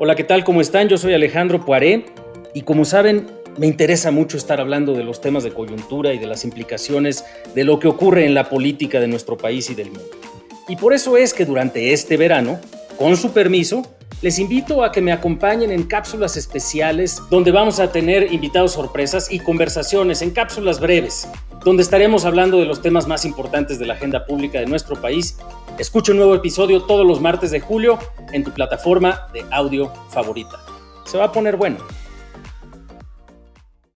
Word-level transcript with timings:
Hola, 0.00 0.14
¿qué 0.14 0.22
tal? 0.22 0.44
¿Cómo 0.44 0.60
están? 0.60 0.88
Yo 0.88 0.96
soy 0.96 1.12
Alejandro 1.12 1.64
Poiré 1.64 2.06
y 2.54 2.62
como 2.62 2.84
saben, 2.84 3.26
me 3.56 3.66
interesa 3.66 4.12
mucho 4.12 4.36
estar 4.36 4.60
hablando 4.60 4.92
de 4.92 5.02
los 5.02 5.20
temas 5.20 5.42
de 5.42 5.50
coyuntura 5.50 6.14
y 6.14 6.18
de 6.18 6.26
las 6.28 6.44
implicaciones 6.44 7.24
de 7.52 7.64
lo 7.64 7.80
que 7.80 7.88
ocurre 7.88 8.24
en 8.24 8.32
la 8.32 8.48
política 8.48 9.00
de 9.00 9.08
nuestro 9.08 9.36
país 9.36 9.68
y 9.70 9.74
del 9.74 9.90
mundo. 9.90 10.08
Y 10.68 10.76
por 10.76 10.92
eso 10.92 11.16
es 11.16 11.34
que 11.34 11.44
durante 11.44 11.92
este 11.92 12.16
verano, 12.16 12.60
con 12.96 13.16
su 13.16 13.32
permiso, 13.32 13.82
les 14.22 14.38
invito 14.38 14.84
a 14.84 14.92
que 14.92 15.00
me 15.00 15.10
acompañen 15.10 15.72
en 15.72 15.82
cápsulas 15.82 16.36
especiales 16.36 17.20
donde 17.28 17.50
vamos 17.50 17.80
a 17.80 17.90
tener 17.90 18.32
invitados 18.32 18.74
sorpresas 18.74 19.32
y 19.32 19.40
conversaciones 19.40 20.22
en 20.22 20.30
cápsulas 20.30 20.78
breves, 20.78 21.26
donde 21.68 21.82
estaremos 21.82 22.24
hablando 22.24 22.58
de 22.58 22.64
los 22.64 22.80
temas 22.80 23.06
más 23.06 23.26
importantes 23.26 23.78
de 23.78 23.84
la 23.84 23.92
agenda 23.92 24.24
pública 24.24 24.58
de 24.58 24.64
nuestro 24.64 24.98
país. 25.02 25.36
Escucha 25.78 26.12
un 26.12 26.18
nuevo 26.18 26.34
episodio 26.34 26.84
todos 26.84 27.06
los 27.06 27.20
martes 27.20 27.50
de 27.50 27.60
julio 27.60 27.98
en 28.32 28.42
tu 28.42 28.52
plataforma 28.52 29.28
de 29.34 29.44
audio 29.50 29.92
favorita. 30.08 30.58
Se 31.04 31.18
va 31.18 31.24
a 31.24 31.32
poner 31.32 31.58
bueno. 31.58 31.76